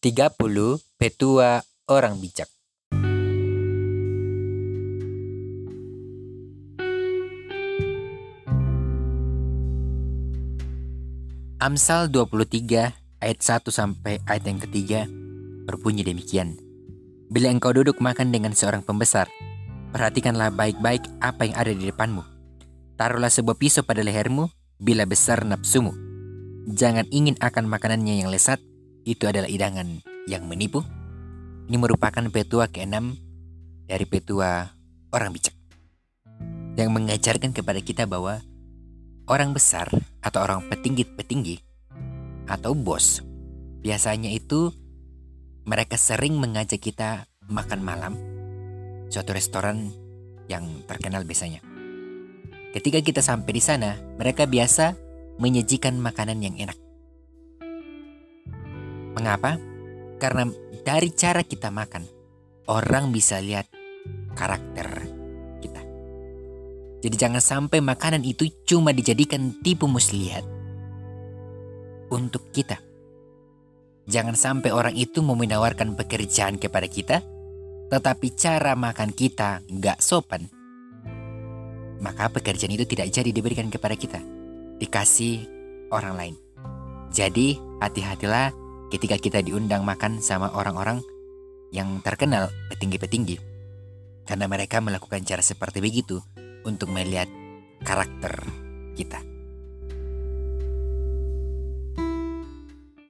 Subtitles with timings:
[0.00, 2.48] 30 petua orang bijak.
[11.60, 15.04] Amsal 23 ayat 1 sampai ayat yang ketiga
[15.68, 16.56] berbunyi demikian.
[17.28, 19.28] Bila engkau duduk makan dengan seorang pembesar,
[19.92, 22.24] perhatikanlah baik-baik apa yang ada di depanmu.
[22.96, 24.48] Taruhlah sebuah pisau pada lehermu
[24.80, 25.92] bila besar nafsumu.
[26.72, 28.64] Jangan ingin akan makanannya yang lesat,
[29.04, 30.84] itu adalah idangan yang menipu.
[31.70, 33.14] Ini merupakan petua keenam
[33.86, 34.70] dari petua
[35.14, 35.54] orang bijak.
[36.74, 38.42] Yang mengajarkan kepada kita bahwa
[39.30, 39.86] orang besar
[40.24, 41.62] atau orang petinggi-petinggi
[42.50, 43.22] atau bos
[43.80, 44.74] biasanya itu
[45.62, 48.14] mereka sering mengajak kita makan malam
[49.06, 49.94] suatu restoran
[50.50, 51.62] yang terkenal biasanya.
[52.70, 54.94] Ketika kita sampai di sana, mereka biasa
[55.42, 56.78] menyajikan makanan yang enak.
[59.20, 59.60] Mengapa?
[60.16, 60.48] Karena
[60.80, 62.08] dari cara kita makan,
[62.72, 63.68] orang bisa lihat
[64.32, 65.20] karakter
[67.00, 70.44] jadi jangan sampai makanan itu cuma dijadikan tipu muslihat
[72.12, 72.76] untuk kita.
[74.04, 77.24] Jangan sampai orang itu mau menawarkan pekerjaan kepada kita,
[77.88, 80.44] tetapi cara makan kita nggak sopan.
[82.00, 84.20] Maka pekerjaan itu tidak jadi diberikan kepada kita,
[84.76, 85.48] dikasih
[85.88, 86.34] orang lain.
[87.12, 88.52] Jadi hati-hatilah
[88.90, 90.98] ketika kita diundang makan sama orang-orang
[91.70, 93.38] yang terkenal petinggi-petinggi.
[94.26, 96.18] Karena mereka melakukan cara seperti begitu
[96.66, 97.30] untuk melihat
[97.86, 98.44] karakter
[98.98, 99.29] kita.